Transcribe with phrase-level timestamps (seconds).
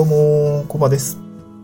[0.00, 1.18] どうも、コバです。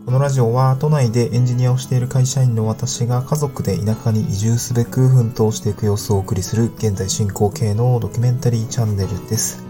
[0.05, 9.65] このラジオは都内でエンジニアをしている会社員の私が家族で田舎に移住すべく奮闘していく様子をお送りする現在進行形のドキュメンタリーチャンネルです。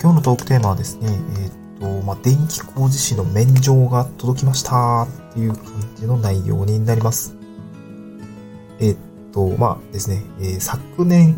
[0.00, 5.62] 今日のトークテーマはですね、えーっと、まあ、電気工事士の免状が届きましたっていう感
[5.94, 7.36] じの内容になります。
[8.80, 8.98] えーっ
[9.34, 11.36] と、まあですね、えー昨年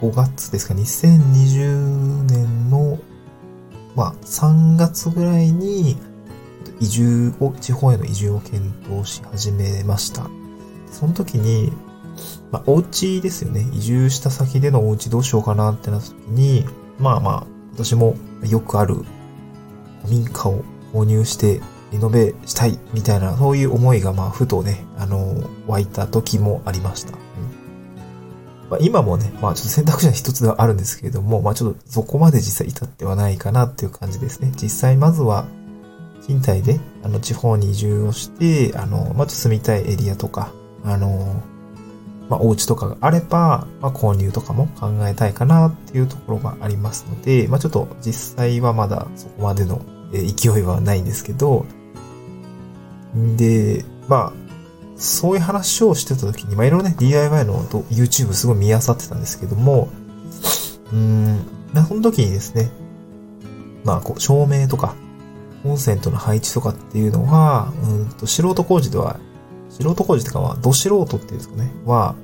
[0.00, 2.98] 5月ですか、2020年の
[3.94, 5.96] まあ、3月ぐらいに、
[6.80, 8.60] 移住を、地方への移住を検
[8.92, 10.28] 討し始めました。
[10.90, 11.72] その時に、
[12.50, 13.68] まあ、お家ですよね。
[13.72, 16.64] 移住した先でのお家どうしようかなってなった時に、
[16.98, 18.16] まあまあ、私も
[18.48, 18.96] よくある
[20.08, 21.60] 民家を購入して
[21.92, 25.34] リノベしたいみたいな、そういう思いがまあ、ふとね、あの、
[25.66, 27.21] 湧いた時もありました。
[28.72, 34.50] まあ、今もね、まあちょっと選択肢の一つではあるんですけれども、まあちょっとそこまで実際至ってはないかなっていう感じですね。
[34.56, 35.46] 実際まずは、
[36.26, 41.42] 賃貸で、あの、地方に移住をして、あの、まあちょっと住みたいエリアとか、あの、
[42.30, 51.66] まあお家とかがあれば、まあ購入とかも考えたいかなっていうところがありますので、まあちょっと実際はまだそこまでの勢いはないんですけど、
[53.14, 54.41] んで、まあ、
[55.02, 59.88] そういう話をしてた時に、まあ、いろいろね、DIY の YouTube すごい見漁ってたんですけども、
[60.92, 61.44] うん、
[61.88, 62.70] その時にですね、
[63.82, 64.94] まあ、こう、照明とか、
[65.64, 69.18] コンセントの配置とかっていうのは、うんと、素人工事では、
[69.70, 72.14] 素人工事とかは、ど素人っていうんですかね、は、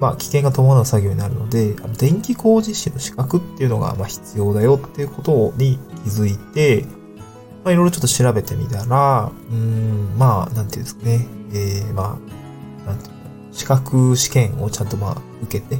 [0.00, 6.84] まあ、危険が伴う作業になるので、あの電気工事士の資格っていうのが、まあ、必要だよっていうことに気づいて、
[7.68, 12.18] まあ、いろいろちょっと調べてみたら、うん、まあ、なんていうんですかね、えー、ま
[12.84, 15.74] あ、なんていうの、資格試験をちゃんとまあ、受けて、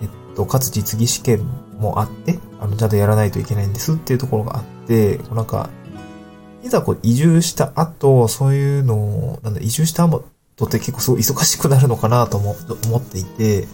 [0.00, 1.46] えっと、かつ実技試験
[1.78, 5.68] もあって、あの、ちゃんとやらないといけないんですっていうところがあって、こうなんか、
[6.62, 10.24] いざこう移住した後、そういうのを、なんだ、移住した後
[10.64, 12.56] って結構すごい忙しくなるのかなとも
[12.86, 13.68] 思っていて、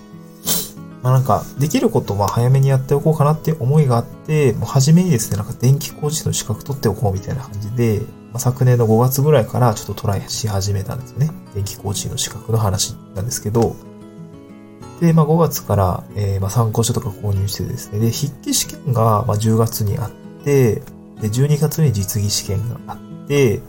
[1.03, 8.01] まあなんか、できることは早めにやっておこうかなっていう思いがあって、もう初めにですね、なんか電気工事の資格取っておこうみたいな感じで、
[8.33, 11.31] まあ、昨年の5月ぐらいからちょっとトライし始めたんですよね。
[11.55, 13.75] 電気工事の資格の話なんですけど、
[15.01, 20.11] で、まあ5月から、えーまあ参考書とか購入してですね、で、筆記試験がまあ10月にあっ
[20.45, 20.83] て、
[21.21, 23.61] で、12月に実技試験があって、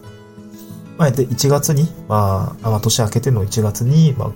[0.98, 4.32] まあ、で、1月に、まあ、まあ、年明けての1月に、まあ、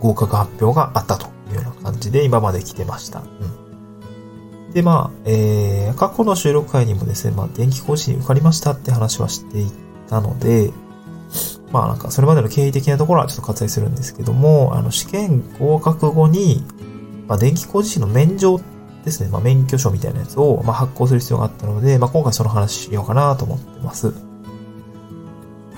[0.00, 3.20] 合格発表があったというような感じで今まで来てました。
[3.20, 4.72] うん。
[4.72, 9.70] で、まあ、えー、過去の収録会にもですね、まあ、電気講師に受かりましたって話はしてい
[10.08, 10.72] たので、
[11.72, 16.64] まあなんか、それまでの経緯的なところはちょっと割愛するんですけども、あの、試験合格後に、
[17.26, 18.58] まあ、電気工事士の免状
[19.04, 24.27] ですね、まあ、免許証みたいなやつを、まあ、発行する必要があったので、まあ、今回その話しようかなと思ってます。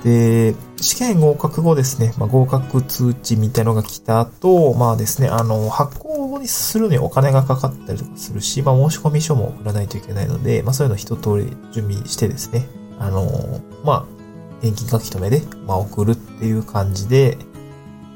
[0.04, 12.66] で、試験合格後ですね、まあ、合格通知みたいのが来た後、まあですね、あの、発行にするのにお金がかかったりとかするし、まあ、申し込み書も送らないといけないので、まあ、そういうの一通り準備してですね、
[12.98, 14.04] あの、まあ、
[14.62, 17.36] 返金書き留めで、まあ、送るっていう感じで、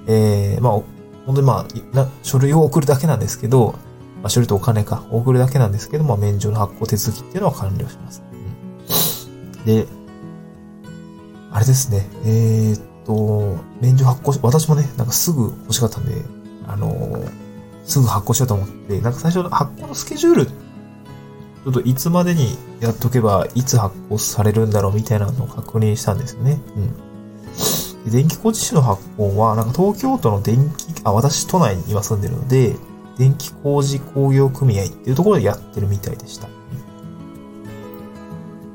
[0.06, 0.72] えー、まあ、
[1.27, 1.66] 本当にま
[1.97, 3.75] あ、書類を送るだけなんですけど、
[4.22, 8.22] まあ、書類とお金か、送るだけなんですけど、まあ、免除の発行手続きっていうのは完了します。
[9.59, 9.87] うん、で、
[11.54, 16.12] あれですね、えー、っと、免除発行、私もね、なんかすぐ欲しかったんで、
[16.66, 17.44] あのー
[17.84, 26.60] すぐ発行しようと思って、なんか最初の発行のスケジュール、ちょっといつまでにやっとけば、いつ発行されるんだろうみたいなのを確認したんですよね。
[26.76, 28.10] うん。
[28.10, 32.75] 電気工事士の発行は、なんか東京都の電気、あ、私都内に今住んでるので、
[33.19, 36.48] 電気工事工業組合っていうところでやってるみたいでした。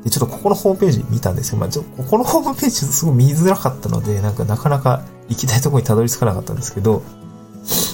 [0.09, 7.03] ちょっとここのホームページ見たんですけど、まあ、ちょここのホームページすごい見づらかったので、なんかなかなか行きたいところにたどり着かなかったんですけど、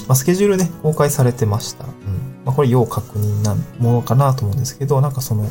[0.08, 1.84] まあ、スケジュールね、公開されてました。
[1.84, 1.90] うん。
[2.44, 5.46] まあ、これ要確認なものかなと思うんですけど、なんかその、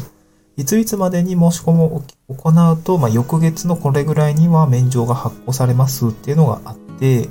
[0.58, 7.30] いついつまでに申し込みを行うと、まあ、翌月のこれぐらいには免状が発行されますっていうのがあって、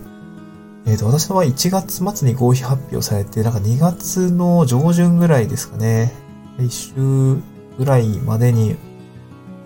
[0.87, 6.13] えっ、と、私の場合1月末に合否発表されて、なんか2月の上旬ぐらいですかね。
[6.59, 7.43] 1週
[7.79, 8.77] ぐらいまでに、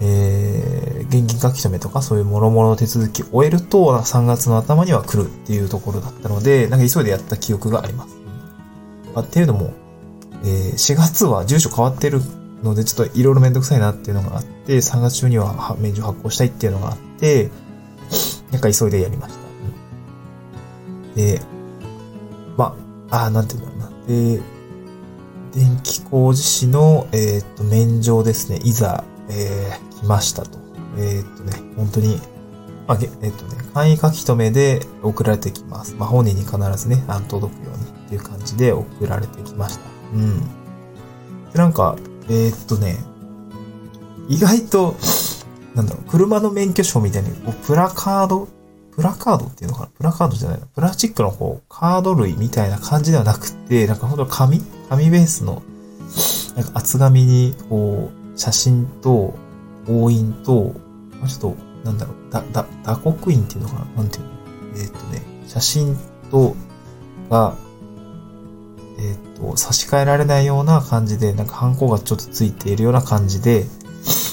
[0.01, 8.17] えー、現金書き留めとかそういう諸々の手続きを終えると、3月の頭には来るっていうところだったので、なんか急いでやった記憶があります。
[9.15, 9.73] まあ、っていうのも、
[10.45, 12.21] えー、4月は住所変わってる
[12.63, 17.51] ので、ちょっといろいろめんどくさいなっていうのがあって、3月中にはは免除発行したいっていうのがあって、
[18.53, 19.49] なんか急いでやりました。
[21.17, 21.41] で、
[22.57, 22.77] ま
[23.11, 24.07] あ、あなんていうんだろうな。
[24.07, 24.41] で、
[25.55, 28.61] 電気工事士の、えー、と、免状ですね。
[28.63, 30.59] いざ、えー、来ましたと。
[30.97, 32.21] えー、っとね、本当に、
[32.87, 35.95] まあ、えっとね、簡易書き留めで送られてきます。
[35.97, 39.83] まあ、本人に必ずね、あの届くようにっていう感じで送られてきました。
[40.15, 40.41] うん。
[41.53, 41.97] で、なんか、
[42.29, 42.99] えー、っとね、
[44.29, 44.95] 意外と、
[45.75, 48.49] なんだろう、車の免許証みたいに、こうプラカード、
[48.97, 49.87] プラカードっていうのかな？
[49.89, 50.67] プラカードじゃないな。
[50.67, 54.61] プラスチックのこう、カード類みたいな感じではなくて、なんかほんと紙？
[54.89, 55.63] 紙ベースの、
[56.57, 59.35] なんか厚紙に、こう、写真と、
[59.89, 60.75] 押印と、
[61.21, 63.85] まあ、ちょっと、なんだろう、だ、だ、打刻印っていうのかな？
[63.97, 64.31] なんていうの？
[64.77, 65.97] えー、っとね、写真
[66.31, 66.55] と、
[67.31, 67.57] が、
[68.99, 73.61] えー、っと、差し替えられないような感じで、なんかハンコがちょっとついているような感じで、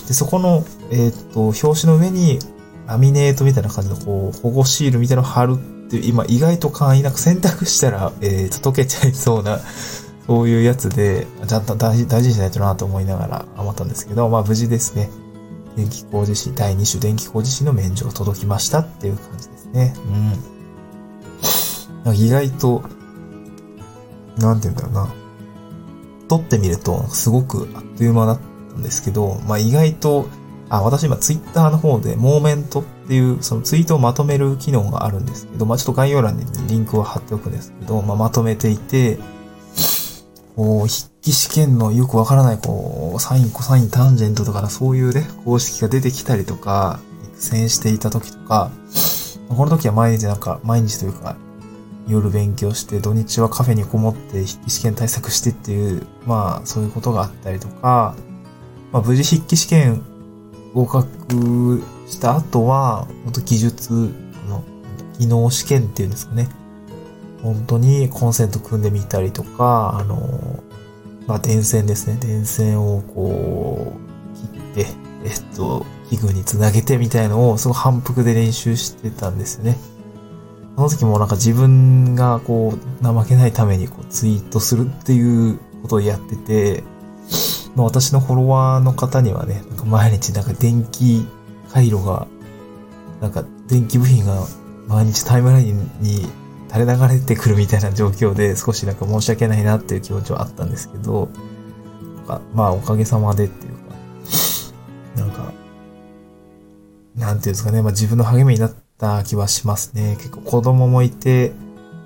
[0.07, 2.39] で、そこの、えー、っと、表紙の上に、
[2.87, 9.59] ラミネートみたいな感じの、こう、保護シールみたいなのを貼るっていう、今、意外と簡易なく選択したら、えー、と、溶けちゃいそうな、
[10.27, 15.09] そういうやつで、ちゃんと大事大事にしないとなと思いながら思ったんですけど、まあ、無事ですね。
[15.75, 19.93] 電気工事士、第2種電気工事士の免状届きましたっていう感じですね。
[22.05, 22.15] うん。
[22.15, 22.83] 意外と、
[24.37, 25.13] なんて言うんだろうな。
[26.27, 28.39] 撮ってみると、すごくあっという間だっ
[28.69, 30.27] たんですけど、まあ意外と、
[30.69, 39.19] あ、私今ツイッターの方で、モーメントっていう、そのツイートをまとめる機能があるんですけど、まあちょっと概要欄にリンクを貼っておくんですけど、まあまとめていて、
[40.55, 46.99] こう、筆記試験のよくわからない、こう、サイン、コサイン、タンジェントとかそういうね、公式が出てきたりとか、
[47.35, 48.71] 苦戦していた時とか、
[49.49, 51.35] この時は毎日なんか、毎日というか、
[52.07, 58.15] 夜勉強して、土日はカフェにこもって筆記試験対策してっていう、まあ、そういうことがあったりとか、
[58.91, 60.03] まあ、無事筆記試験
[60.73, 64.13] 合格した後は、本当技術、
[64.45, 64.63] あの、
[65.17, 66.49] 技能試験っていうんですかね。
[67.45, 70.63] 本当にコンセント組んでみたりとか、あの、
[71.27, 72.17] まあ、電線ですね。
[72.19, 74.87] 電線をこう、切って、
[75.23, 79.77] えっと、器具につなげてみたいのを、すごい反復で練習してたんですよね。
[80.75, 86.83] その時もなんか自分がこう、怠けないためにこうツイートするっていうことをやってて、
[87.75, 91.27] ま、私のフォロワーの方にはね、なんか毎日なんか電気
[91.71, 92.27] 回路が、
[93.21, 94.47] なんか電気部品が
[94.87, 96.27] 毎日タイムラインに
[96.75, 101.29] 垂れ流れてくるみたいな状況で少しなんか申し訳ないなっていう気持ちはあったんですけど、
[102.53, 103.95] まあおかげさまでっていうか、
[105.15, 105.53] なんか、
[107.15, 110.17] なんていうんですかね、まあ自分の励みになった気はしますね。
[110.17, 111.53] 結構子供もいて、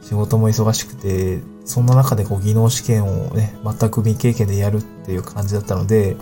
[0.04, 6.20] 仕事も忙しくて、そんな中でこう技能試験をね、全く未経験でやるっていう感じだったので、うん、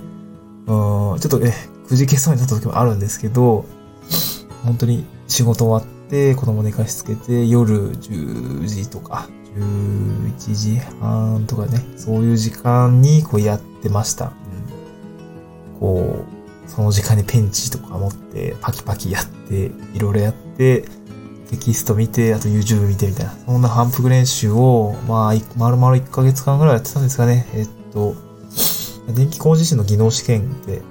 [0.68, 1.54] ちょっとね、
[1.90, 3.66] くじけそうになった時もあるんですけど、
[4.64, 9.28] 本当に仕事終わって、子供寝かしつけて、夜10時とか、
[9.58, 14.32] 11時半とかね、そういう時間にこうやってました。
[15.74, 16.26] うん、こ
[16.68, 20.86] う、その時間にペンチとか持って、パキパキやって、いろいろやって、
[21.50, 27.48] テキスト見て、あと YouTube 見てみたいな、そんな反復練習を、まあ、丸々1ヶ月間ぐらいやってたんですかね。
[27.54, 28.16] えっと、
[29.14, 30.82] 電気工事士の技能試験で、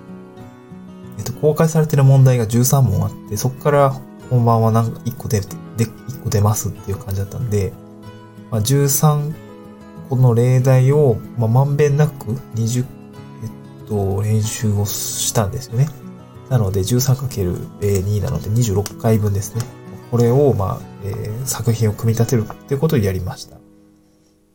[1.18, 7.72] えっと、公開されてる問題が13問あって、そこから本番はなんか1個出て、で、1個出ますっていう感じだったんで、
[8.50, 9.34] まあ、13
[10.08, 15.88] 個の例題を、まあ、まんべんなく20、えっと、練習をしたんですよね。
[16.48, 19.62] なので 13×2 なので26回分ですね。
[20.10, 23.56] これを、まあ、えー、作品を組み立てるっていうことをやりました。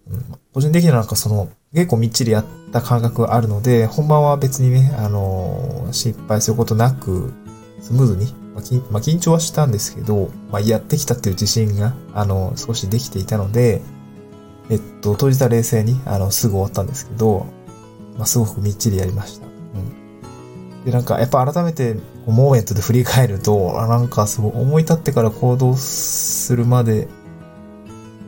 [0.09, 7.33] うん、個人的にはなんかその、結構みっちりやった感覚があるので、本番は別にね、あのー、失敗することなく、
[7.81, 13.81] スムーズにまあ、緊張はしたんですけど、まあ、やってきたっていう自信が、あの、少しできていたので、
[14.69, 17.45] えっと、当日は冷静に、あの、すぐ終わったんですけど、
[18.17, 19.45] まあ、すごくみっちりやりました。
[19.45, 20.83] うん。
[20.85, 27.07] で、なんか、やっぱ改めて、モーメントで振り返ると、あなんか、すごい思い立ってから行動するまで、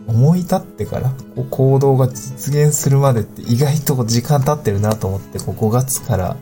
[0.08, 1.14] 思い立ってから
[1.50, 6.38] 行動が実現するまでって意外と時間経ってるなと思って、こう5月から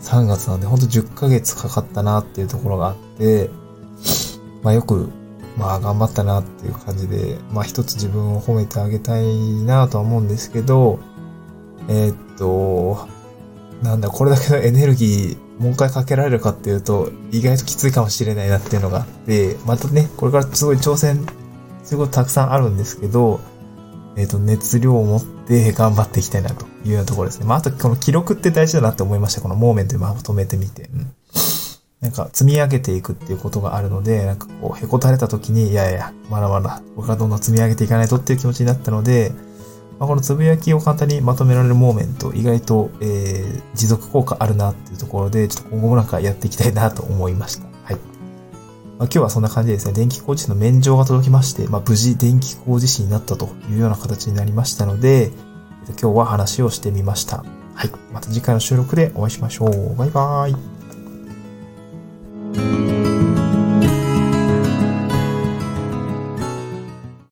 [0.00, 3.50] 3月なんで、ほんと10ヶ月かかったなっていうところがあって、
[4.62, 5.10] まあよく、
[5.56, 9.26] まあ頑張ったなっていう感じで、まあ一つ自分を褒めてあげたい
[9.64, 10.98] なとは思うんですけど、
[11.88, 13.08] えー、っと、
[13.82, 21.26] なんだ、これだけのエネルギー、もう一回かけられるかっていうと、意外ときついかもしれないなっていうのがあって、またね、これからすごい挑戦
[21.88, 23.40] すごいたくさんあるんですけど、
[24.16, 27.46] えっ、と、熱量を持って頑張っていきたいなというようなところですね。
[27.46, 29.40] まあ、あとこの記録って大事だなって思いました。
[29.40, 30.90] このモーメントでまとめてみて。
[30.94, 31.12] うん。
[32.00, 39.32] なんか積み上げていくっていうことがあるので、なんかこう、へこたれた時に、いやいや、まだまだ、僕はどんどん積み上げていかないとっていう気持ちになったので、
[39.98, 47.67] まあ、このつぶやきを簡単にまとめられるモーメント、意外と、えー、持続効果あるなっていうところで、ちょっと今後もなんかやっていきたいなと思いました。
[48.98, 55.30] まあ、今日はそんな感じでですね、電気工事士の免状が届きまして、まあ、無事電気工事士になったというような形になりましたので、
[56.00, 57.44] 今日は話をしてみました。
[57.74, 57.90] はい。
[58.12, 59.96] また次回の収録でお会いしましょう。
[59.96, 60.77] バイバーイ。